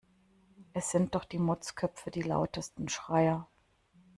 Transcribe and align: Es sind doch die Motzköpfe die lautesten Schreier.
Es 0.73 0.89
sind 0.89 1.13
doch 1.13 1.25
die 1.25 1.37
Motzköpfe 1.37 2.09
die 2.09 2.23
lautesten 2.23 2.89
Schreier. 2.89 3.47